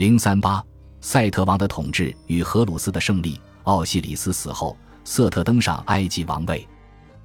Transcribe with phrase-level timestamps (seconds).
[0.00, 0.64] 零三八，
[1.02, 3.38] 赛特王的统治与荷鲁斯的胜利。
[3.64, 6.66] 奥西里斯死后，瑟特登上埃及王位。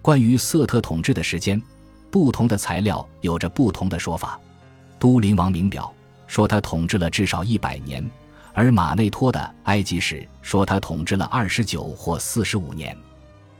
[0.01, 1.63] 关于瑟特统治的时间，
[2.11, 4.37] 不同的材料有着不同的说法。
[4.99, 5.89] 都灵王名表
[6.27, 8.05] 说他统治了至少一百年，
[8.53, 12.93] 而马内托的《埃及史》说他统治了二十九或四十五年。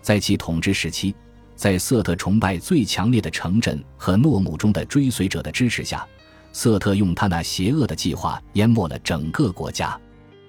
[0.01, 1.15] 在其统治时期，
[1.55, 6.05] 在瑟特崇拜最强烈的城镇和诺姆中的追随者的支持下。
[6.55, 9.99] 瑟特用他那邪恶的计划淹没了整个国家。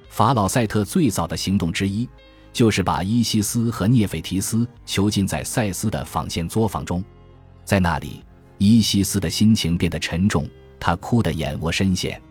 [0.09, 2.09] 法老赛特最早的行动之一，
[2.52, 7.05] 就是把伊西斯和涅斐提斯囚禁在塞斯的纺线作坊中。
[7.64, 8.23] 在那里，
[8.56, 12.23] 伊西斯的心情变得沉重，他哭得眼窝深陷。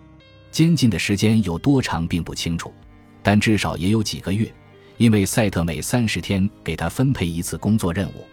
[0.51, 2.73] 监禁的时间有多长并不清楚，
[3.21, 4.49] 但至少也有几个月，
[4.95, 8.25] 因为赛特每三十天给他分配一次工作任务。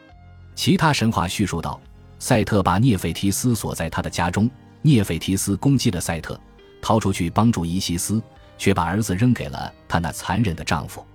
[0.55, 1.80] 其他神话叙述道，
[2.20, 4.48] 赛特把涅斐提斯锁在他的家中。
[4.82, 6.38] 涅斐提斯攻击了赛特，
[6.80, 8.20] 逃出去帮助伊西斯，
[8.59, 11.06] 却把儿子扔给了他那残忍的丈夫。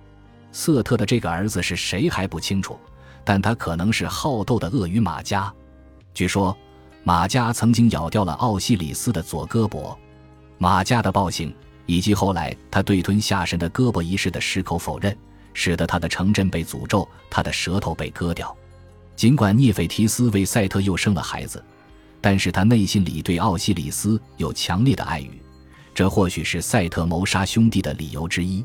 [0.50, 2.78] 瑟特的这个儿子是谁还不清楚，
[3.24, 5.52] 但他可能是好斗的鳄鱼马加。
[6.14, 6.56] 据说
[7.04, 9.94] 马加曾经咬掉了奥西里斯的左胳膊。
[10.56, 11.54] 马加的暴行
[11.86, 15.16] 以及后来他对吞下神的胳膊一事的矢口否认，
[15.52, 18.56] 使得他的城镇被诅咒，他的舌头被割掉。
[19.14, 21.62] 尽管涅斐提斯为赛特又生了孩子。
[22.20, 25.40] 但是他内心里对奥西里斯有强烈的爱欲，
[25.94, 28.64] 这或许是赛特谋杀兄弟的理由之一。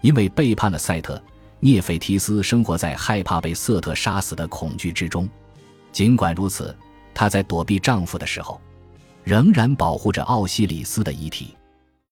[0.00, 1.22] 因为背叛了赛特，
[1.60, 5.28] 涅斐提斯生活在害怕被瑟特杀死的恐惧之中。
[5.90, 6.76] 尽管如此，
[7.14, 8.60] 她在躲避丈夫的时候，
[9.22, 11.56] 仍然保护着奥西里斯的遗体。